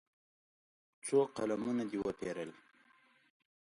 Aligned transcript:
څو 1.05 1.19
قلمونه 1.35 1.83
دې 1.91 1.99
وپېرل. 2.01 2.51